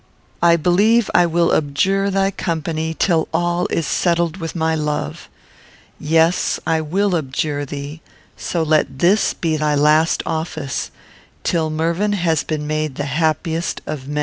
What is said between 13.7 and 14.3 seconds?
of men.